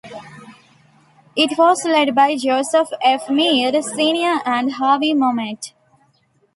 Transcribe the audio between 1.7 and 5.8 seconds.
led by Joseph F. Meade, Senior and Harvey Mummert.